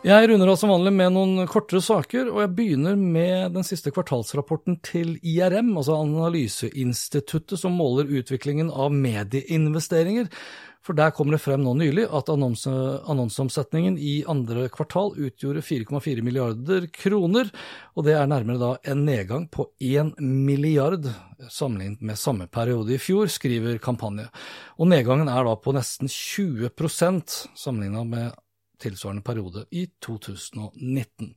Jeg 0.06 0.28
runder 0.30 0.52
av 0.52 0.54
som 0.60 0.70
vanlig 0.70 0.92
med 0.94 1.16
noen 1.16 1.48
kortere 1.50 1.80
saker, 1.82 2.28
og 2.30 2.36
jeg 2.38 2.50
begynner 2.54 2.94
med 2.94 3.56
den 3.56 3.64
siste 3.66 3.90
kvartalsrapporten 3.90 4.76
til 4.86 5.16
IRM, 5.18 5.72
altså 5.80 5.96
Analyseinstituttet 5.98 7.58
som 7.58 7.74
måler 7.74 8.12
utviklingen 8.14 8.70
av 8.70 8.94
medieinvesteringer. 8.94 10.30
For 10.86 10.94
der 10.94 11.10
kommer 11.10 11.34
det 11.34 11.42
frem 11.42 11.64
nå 11.66 11.72
nylig 11.80 12.04
at 12.14 12.30
annonse, 12.30 12.70
annonseomsetningen 13.10 13.98
i 13.98 14.20
andre 14.30 14.68
kvartal 14.70 15.10
utgjorde 15.18 15.66
4,4 15.66 16.22
milliarder 16.22 16.86
kroner, 16.94 17.50
og 17.98 18.06
det 18.06 18.14
er 18.14 18.30
nærmere 18.30 18.62
da 18.62 18.72
en 18.86 19.02
nedgang 19.10 19.50
på 19.50 19.72
1 19.82 20.20
milliard 20.22 21.10
sammenlignet 21.50 22.06
med 22.06 22.22
samme 22.22 22.46
periode 22.46 22.94
i 22.94 23.02
fjor, 23.02 23.26
skriver 23.26 23.82
Kampanje. 23.82 24.30
Og 24.78 24.86
nedgangen 24.94 25.34
er 25.34 25.50
da 25.50 25.58
på 25.58 25.74
nesten 25.74 26.06
20% 26.06 27.40
sammenlignet 27.58 28.12
med 28.14 28.42
tilsvarende 28.82 29.24
periode 29.26 29.64
i 29.70 29.86
2019. 30.04 31.32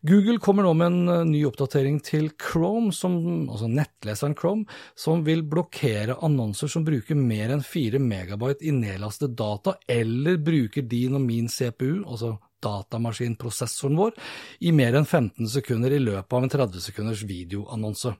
Google 0.00 0.38
kommer 0.42 0.66
nå 0.66 0.72
med 0.76 0.90
en 0.90 1.08
eh, 1.08 1.24
ny 1.28 1.42
oppdatering 1.48 2.00
til 2.04 2.30
Chrome, 2.36 2.92
som, 2.92 3.16
altså 3.48 3.70
nettleseren 3.70 4.36
Chrome, 4.38 4.66
som 4.98 5.24
vil 5.26 5.44
blokkere 5.48 6.18
annonser 6.22 6.70
som 6.72 6.86
bruker 6.86 7.18
mer 7.18 7.54
enn 7.54 7.64
4 7.64 8.00
megabyte 8.02 8.66
i 8.68 8.74
nedlastet 8.76 9.36
data, 9.38 9.76
eller 9.88 10.40
bruker 10.42 10.86
din 10.88 11.18
og 11.18 11.24
min 11.26 11.50
CPU, 11.52 12.02
altså 12.04 12.36
datamaskinprosessoren 12.62 13.98
vår 13.98 14.16
i 14.64 14.72
mer 14.74 14.96
enn 14.98 15.08
15 15.08 15.50
sekunder 15.52 15.94
i 15.94 16.00
løpet 16.02 16.36
av 16.38 16.46
en 16.46 16.52
30 16.52 16.84
sekunders 16.86 17.24
videoannonse. 17.28 18.14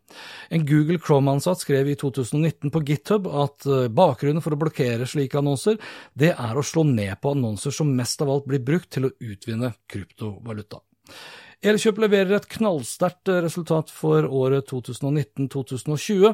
En 0.52 0.66
Google 0.68 1.00
Chrome-ansatt 1.02 1.62
skrev 1.62 1.92
i 1.92 1.98
2019 1.98 2.72
på 2.74 2.84
GitHub 2.88 3.28
at 3.30 3.66
eh, 3.66 3.88
bakgrunnen 3.92 4.44
for 4.44 4.54
å 4.54 4.60
blokkere 4.60 5.08
slike 5.08 5.40
annonser, 5.40 5.78
det 6.14 6.34
er 6.34 6.58
å 6.58 6.66
slå 6.66 6.86
ned 6.88 7.14
på 7.22 7.36
annonser 7.36 7.74
som 7.74 7.92
mest 7.96 8.22
av 8.24 8.32
alt 8.32 8.48
blir 8.50 8.62
brukt 8.64 8.90
til 8.92 9.08
å 9.08 9.14
utvinne 9.22 9.74
kryptovaluta. 9.90 10.82
Elkjøp 11.62 12.00
leverer 12.02 12.32
et 12.34 12.46
knallsterkt 12.50 13.30
resultat 13.44 13.90
for 13.94 14.26
året 14.26 14.66
2019-2020. 14.72 16.32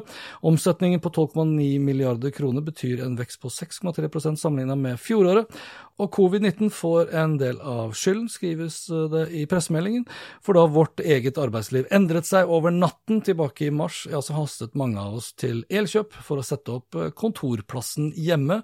Omsetningen 0.49 1.03
på 1.03 1.11
12,9 1.13 1.67
milliarder 1.85 2.33
kroner 2.33 2.65
betyr 2.65 3.03
en 3.05 3.13
vekst 3.19 3.37
på 3.43 3.51
6,3% 3.53 4.41
sammenlignet 4.41 4.81
med 4.81 4.97
fjoråret. 4.97 5.53
Og 6.01 6.09
covid-19 6.17 6.73
får 6.73 7.13
en 7.21 7.37
del 7.37 7.61
av 7.61 7.93
skylden, 7.93 8.25
skrives 8.31 8.81
det 9.13 9.27
i 9.37 9.45
pressemeldingen. 9.51 10.07
For 10.41 10.57
da 10.57 10.65
vårt 10.65 11.03
eget 11.05 11.37
arbeidsliv 11.37 11.85
endret 11.93 12.25
seg 12.25 12.49
over 12.49 12.73
natten 12.73 13.21
tilbake 13.21 13.67
i 13.67 13.73
mars, 13.75 14.07
ja, 14.09 14.23
så 14.25 14.33
hastet 14.39 14.77
mange 14.79 14.97
av 14.97 15.19
oss 15.21 15.35
til 15.37 15.61
Elkjøp 15.69 16.17
for 16.25 16.41
å 16.41 16.47
sette 16.47 16.79
opp 16.79 16.97
kontorplassen 17.19 18.15
hjemme 18.17 18.63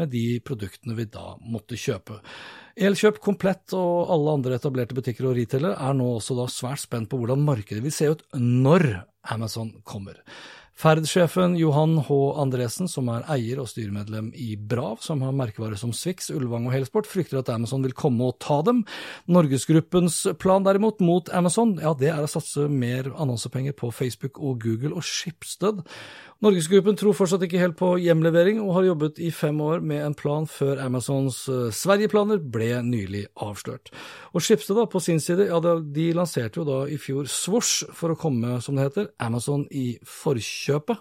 med 0.00 0.14
de 0.16 0.28
produktene 0.40 0.96
vi 0.96 1.10
da 1.12 1.34
måtte 1.44 1.76
kjøpe. 1.76 2.22
Elkjøp, 2.76 3.22
Komplett 3.24 3.72
og 3.72 4.10
alle 4.12 4.34
andre 4.36 4.58
etablerte 4.58 4.96
butikker 4.96 5.30
og 5.30 5.38
retailere 5.38 5.78
er 5.80 5.94
nå 5.96 6.10
også 6.18 6.34
da 6.36 6.44
svært 6.52 6.82
spent 6.82 7.08
på 7.08 7.16
hvordan 7.16 7.40
markedet 7.40 7.80
vil 7.80 7.94
se 7.94 8.10
ut 8.12 8.24
når 8.36 8.84
Amazon 9.32 9.70
kommer. 9.88 10.20
Ferd-sjefen 10.76 11.54
Johan 11.56 11.94
H. 12.04 12.16
Andresen, 12.36 12.84
som 12.92 13.08
er 13.08 13.24
eier 13.32 13.62
og 13.62 13.70
styremedlem 13.70 14.26
i 14.36 14.58
Brav, 14.60 14.98
som 15.00 15.22
har 15.24 15.32
merkevarer 15.32 15.80
som 15.80 15.94
Swix, 15.96 16.28
Ulvang 16.28 16.66
og 16.68 16.74
Helsport, 16.74 17.08
frykter 17.08 17.40
at 17.40 17.48
Amazon 17.54 17.80
vil 17.86 17.96
komme 17.96 18.28
og 18.28 18.36
ta 18.44 18.58
dem. 18.66 18.82
Norgesgruppens 19.24 20.18
plan 20.36 20.66
derimot 20.68 21.00
mot 21.00 21.32
Amazon, 21.32 21.78
ja 21.80 21.94
det 21.96 22.12
er 22.12 22.20
å 22.20 22.28
satse 22.28 22.68
mer 22.68 23.08
annonsepenger 23.16 23.72
på 23.80 23.88
Facebook 23.88 24.36
og 24.36 24.60
Google 24.66 24.92
og 24.92 25.08
Schibsted. 25.08 25.80
Norgesgruppen 26.44 26.98
tror 27.00 27.14
fortsatt 27.16 27.46
ikke 27.46 27.60
helt 27.62 27.78
på 27.78 27.94
hjemlevering, 27.96 28.58
og 28.60 28.74
har 28.76 28.90
jobbet 28.90 29.20
i 29.24 29.30
fem 29.32 29.56
år 29.64 29.80
med 29.80 30.02
en 30.04 30.16
plan 30.16 30.44
før 30.44 30.82
Amazons 30.84 31.38
uh, 31.48 31.70
Sverigeplaner 31.72 32.42
ble 32.42 32.74
nylig 32.84 33.22
avslørt. 33.40 33.88
Og 34.36 34.44
Schibsted 34.44 34.76
da, 34.76 34.84
på 34.84 35.00
sin 35.00 35.22
side, 35.22 35.48
ja 35.48 35.60
de 35.80 36.10
lanserte 36.16 36.60
jo 36.60 36.66
da 36.68 36.82
i 36.92 36.98
fjor 37.00 37.24
Svosh 37.32 37.88
for 37.96 38.12
å 38.12 38.18
komme, 38.20 38.58
som 38.60 38.76
det 38.76 38.90
heter, 38.90 39.08
Amazon 39.16 39.64
i 39.72 39.94
forkjøpet. 40.04 41.00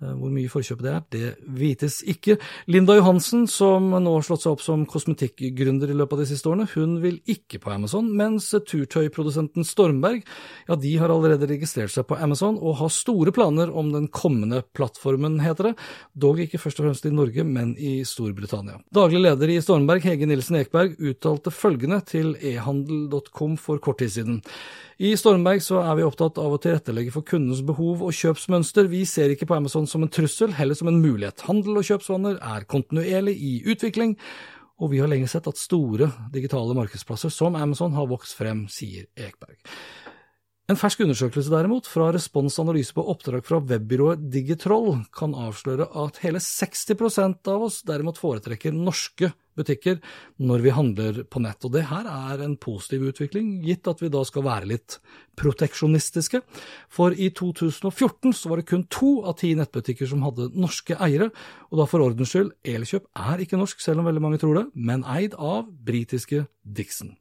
Eh, 0.00 0.14
hvor 0.16 0.32
mye 0.32 0.48
forkjøpet 0.48 0.86
det 0.86 0.92
er, 0.92 1.02
det 1.12 1.56
vites 1.60 1.98
ikke. 2.08 2.38
Linda 2.72 2.96
Johansen, 2.96 3.44
som 3.50 3.90
nå 3.92 4.14
har 4.14 4.24
slått 4.24 4.46
seg 4.46 4.54
opp 4.54 4.64
som 4.64 4.86
kosmetikkgründer 4.88 5.92
i 5.92 5.96
løpet 5.98 6.16
av 6.16 6.22
de 6.22 6.28
siste 6.30 6.48
årene, 6.48 6.68
hun 6.72 6.96
vil 7.02 7.18
ikke 7.28 7.60
på 7.60 7.74
Amazon, 7.74 8.08
mens 8.16 8.48
turtøyprodusenten 8.54 9.66
Stormberg 9.68 10.22
ja, 10.22 10.78
de 10.80 10.94
har 11.02 11.12
allerede 11.12 11.50
registrert 11.50 11.92
seg 11.92 12.08
på 12.08 12.16
Amazon 12.16 12.56
og 12.56 12.78
har 12.80 12.92
store 12.94 13.34
planer 13.36 13.72
om 13.76 13.92
den 13.92 14.08
kommende 14.08 14.62
plattformen, 14.76 15.36
heter 15.44 15.70
det, 15.70 15.76
dog 16.16 16.40
ikke 16.40 16.62
først 16.62 16.80
og 16.80 16.88
fremst 16.88 17.08
i 17.08 17.14
Norge, 17.14 17.44
men 17.44 17.74
i 17.76 18.00
Storbritannia. 18.08 18.80
Daglig 18.94 19.20
leder 19.26 19.52
i 19.52 19.60
Stormberg, 19.60 20.04
Hege 20.08 20.28
Nilsen 20.30 20.62
Ekberg, 20.62 20.96
uttalte 20.96 21.52
følgende 21.52 22.00
til 22.08 22.32
ehandel.com 22.40 23.60
for 23.60 23.82
kort 23.84 24.00
tid 24.00 24.16
siden. 24.16 24.40
I 25.00 25.14
Stormberg 25.16 25.62
så 25.64 25.78
er 25.80 25.94
vi 25.96 26.02
opptatt 26.04 26.36
av 26.36 26.52
å 26.52 26.58
tilrettelegge 26.60 27.12
for 27.14 27.24
kundens 27.24 27.62
behov 27.64 28.02
og 28.04 28.12
kjøpsmønster. 28.12 28.84
Vi 28.92 29.06
ser 29.08 29.32
ikke 29.32 29.46
på 29.48 29.56
Amazon 29.56 29.86
som 29.88 30.02
en 30.04 30.10
trussel, 30.12 30.52
heller 30.58 30.76
som 30.76 30.90
en 30.90 30.98
mulighet. 31.00 31.40
Handel 31.46 31.80
og 31.80 31.86
kjøpsvaner 31.88 32.36
er 32.36 32.66
kontinuerlig 32.68 33.32
i 33.32 33.54
utvikling, 33.72 34.12
og 34.76 34.92
vi 34.92 35.00
har 35.00 35.08
lenge 35.08 35.30
sett 35.32 35.48
at 35.48 35.56
store 35.56 36.10
digitale 36.34 36.76
markedsplasser 36.76 37.32
som 37.32 37.56
Amazon 37.56 37.96
har 37.96 38.10
vokst 38.12 38.36
frem, 38.36 38.66
sier 38.68 39.08
Ekberg. 39.16 39.56
En 40.68 40.78
fersk 40.78 41.00
undersøkelse 41.06 41.48
derimot, 41.48 41.88
fra 41.88 42.12
Respons 42.12 42.60
Analyse 42.60 42.92
på 42.94 43.06
oppdrag 43.08 43.48
fra 43.48 43.62
webbyrået 43.72 44.28
Digitroll, 44.30 45.00
kan 45.16 45.32
avsløre 45.32 45.88
at 46.04 46.20
hele 46.26 46.44
60% 46.44 47.48
av 47.48 47.64
oss 47.70 47.80
derimot 47.88 48.20
foretrekker 48.20 48.76
norske 48.76 49.32
butikker 49.58 49.98
når 50.42 50.64
vi 50.64 50.74
handler 50.74 51.22
på 51.30 51.42
nett. 51.42 51.64
Og 51.66 51.74
det 51.74 51.86
her 51.90 52.08
er 52.10 52.44
en 52.44 52.56
positiv 52.60 53.08
utvikling, 53.10 53.58
gitt 53.64 53.88
at 53.90 54.02
vi 54.02 54.12
da 54.12 54.22
skal 54.26 54.46
være 54.46 54.70
litt 54.70 54.98
proteksjonistiske. 55.40 56.42
For 56.92 57.14
i 57.16 57.30
2014 57.36 58.34
så 58.36 58.50
var 58.50 58.60
det 58.60 58.68
kun 58.70 58.86
to 58.92 59.12
av 59.28 59.38
ti 59.40 59.52
nettbutikker 59.58 60.08
som 60.10 60.24
hadde 60.26 60.50
norske 60.54 60.98
eiere, 61.00 61.30
og 61.70 61.80
da 61.80 61.86
for 61.88 62.04
ordens 62.04 62.34
skyld, 62.34 62.52
Elkjøp 62.66 63.08
er 63.30 63.44
ikke 63.44 63.60
norsk, 63.60 63.80
selv 63.82 64.02
om 64.02 64.10
veldig 64.10 64.24
mange 64.24 64.40
tror 64.42 64.58
det, 64.58 64.66
men 64.74 65.06
eid 65.08 65.36
av 65.38 65.68
britiske 65.86 66.44
Dixon. 66.60 67.14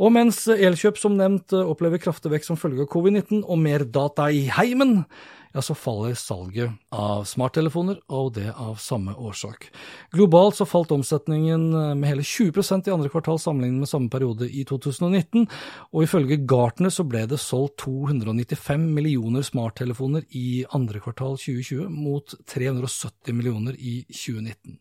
Og 0.00 0.14
mens 0.14 0.46
Elkjøp 0.48 0.96
som 0.96 1.18
nevnt 1.18 1.52
opplever 1.52 2.00
kraftig 2.00 2.32
vekst 2.32 2.48
som 2.48 2.58
følge 2.60 2.86
av 2.86 2.90
covid-19 2.92 3.42
og 3.44 3.60
mer 3.60 3.84
data 3.84 4.30
i 4.32 4.46
heimen, 4.56 5.02
ja, 5.52 5.62
så 5.62 5.74
faller 5.74 6.14
salget 6.14 6.70
av 6.94 7.24
smarttelefoner, 7.26 7.98
og 8.12 8.34
det 8.36 8.48
av 8.54 8.76
samme 8.82 9.16
årsak. 9.18 9.66
Globalt 10.14 10.58
så 10.58 10.66
falt 10.68 10.92
omsetningen 10.94 11.64
eh, 11.74 11.94
med 11.98 12.12
hele 12.12 12.26
20% 12.26 12.86
i 12.86 12.94
andre 12.94 13.10
kvartal 13.10 13.40
sammenlignet 13.42 13.82
med 13.82 13.90
samme 13.90 14.10
periode 14.12 14.46
i 14.46 14.62
2019, 14.68 15.48
og 15.90 16.06
ifølge 16.06 16.40
Gartner 16.50 16.94
så 16.94 17.06
ble 17.08 17.24
det 17.30 17.40
solgt 17.42 17.80
295 17.82 18.86
millioner 18.94 19.46
smarttelefoner 19.46 20.28
i 20.38 20.62
andre 20.76 21.02
kvartal 21.02 21.34
2020, 21.40 21.90
mot 21.90 22.36
370 22.46 23.34
millioner 23.34 23.74
i 23.78 24.00
2019. 24.06 24.78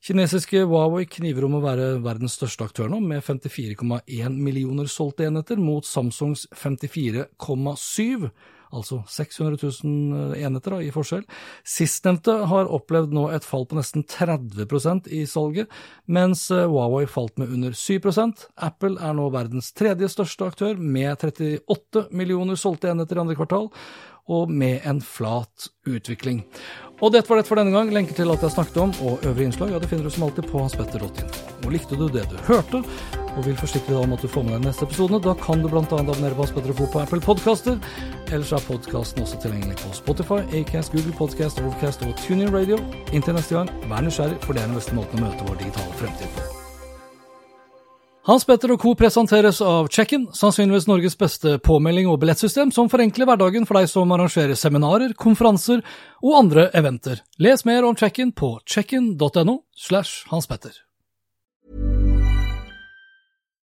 Kinesiske 0.00 0.62
Huawei 0.64 1.04
kniver 1.04 1.44
om 1.44 1.58
å 1.58 1.62
være 1.62 1.98
verdens 2.00 2.38
største 2.38 2.64
aktør 2.64 2.88
nå, 2.88 3.02
med 3.04 3.20
54,1 3.22 4.38
millioner 4.40 4.88
solgte 4.88 5.26
enheter, 5.28 5.60
mot 5.60 5.86
Samsungs 5.86 6.46
54,7 6.56 8.30
altså 8.74 9.00
600 9.08 9.58
000 9.84 10.36
enheter 10.38 10.76
da, 10.76 10.80
i 10.82 10.92
forskjell. 10.94 11.24
Sistnevnte 11.66 12.36
har 12.50 12.70
opplevd 12.70 13.14
nå 13.16 13.28
et 13.34 13.46
fall 13.46 13.66
på 13.68 13.78
nesten 13.78 14.04
30% 14.08 15.10
i 15.14 15.24
salget, 15.30 15.70
mens 16.06 16.46
eh, 16.54 16.66
Huawei 16.70 17.06
falt 17.10 17.36
med 17.40 17.52
under 17.54 17.74
7% 17.76 18.46
Apple 18.70 18.96
er 19.00 19.16
nå 19.16 19.28
verdens 19.34 19.72
tredje 19.76 20.10
største 20.12 20.46
aktør, 20.52 20.78
med 20.78 21.12
38 21.18 22.08
millioner 22.16 22.58
solgte 22.58 22.90
enheter 22.92 23.18
i 23.18 23.24
andre 23.24 23.38
kvartal, 23.38 23.70
og 24.30 24.50
med 24.50 24.86
en 24.86 25.00
flat 25.02 25.70
utvikling. 25.88 26.44
Og 27.00 27.14
dette 27.14 27.30
var 27.30 27.40
det 27.40 27.48
for 27.48 27.58
denne 27.58 27.74
gang. 27.74 27.90
Lenker 27.94 28.14
til 28.14 28.30
alt 28.30 28.44
jeg 28.44 28.54
snakket 28.54 28.78
om 28.82 28.92
og 29.02 29.24
øvrige 29.24 29.50
innslag 29.50 29.72
ja, 29.72 29.80
det 29.80 29.88
finner 29.90 30.06
du 30.06 30.14
som 30.14 30.28
alltid 30.28 30.50
på 30.50 30.60
hanspetter.info. 30.60 31.48
Og 31.64 31.72
likte 31.74 31.98
du 31.98 32.06
det 32.12 32.28
du 32.30 32.36
hørte, 32.46 32.84
og 33.36 33.46
vil 33.46 33.58
forsikre 33.58 33.94
deg 33.94 34.04
om 34.04 34.14
at 34.16 34.22
du 34.24 34.28
får 34.30 34.46
med 34.46 34.56
deg 34.56 34.68
neste 34.68 34.86
episode, 34.88 35.20
da 35.24 35.34
kan 35.38 35.62
du 35.62 35.68
bl.a. 35.70 35.82
abonnere 35.82 36.36
på 36.36 36.44
Hans 36.44 36.54
Petter 36.56 36.74
og 36.74 36.78
Co. 36.80 36.86
på 36.92 37.02
Apple 37.02 37.20
Podkaster. 37.24 37.76
Ellers 38.30 38.54
er 38.56 38.64
podkasten 38.66 39.24
også 39.24 39.42
tilgjengelig 39.42 39.80
på 39.82 39.92
Spotify, 39.96 40.40
Acast, 40.60 40.94
Google 40.94 41.16
Podcast, 41.18 41.60
Overcast 41.62 42.06
og 42.06 42.16
TuneIn 42.24 42.52
Radio. 42.54 42.80
Inntil 43.12 43.38
neste 43.38 43.58
gang, 43.58 43.70
vær 43.90 44.02
nysgjerrig, 44.06 44.40
for 44.46 44.56
det 44.56 44.64
er 44.64 44.72
den 44.72 44.80
beste 44.80 44.96
måten 44.98 45.20
å 45.20 45.28
møte 45.28 45.46
vår 45.48 45.62
digitale 45.62 46.00
fremtid 46.00 46.34
på. 46.38 46.48
Hans 48.28 48.44
Petter 48.44 48.74
og 48.74 48.82
co. 48.82 48.92
presenteres 48.94 49.62
av 49.64 49.88
Check-in, 49.88 50.26
sannsynligvis 50.36 50.86
Norges 50.90 51.16
beste 51.18 51.56
påmelding- 51.64 52.10
og 52.12 52.20
billettsystem 52.20 52.68
som 52.70 52.90
forenkler 52.92 53.30
hverdagen 53.30 53.64
for 53.66 53.80
deg 53.80 53.88
som 53.88 54.12
arrangerer 54.12 54.58
seminarer, 54.60 55.16
konferanser 55.16 55.80
og 56.20 56.36
andre 56.42 56.68
eventer. 56.76 57.24
Les 57.40 57.64
mer 57.64 57.88
om 57.88 57.96
Check-in 57.96 58.34
på 58.36 58.58
checkin.no 58.68 59.62
slash 59.74 60.28
hanspetter. 60.28 60.76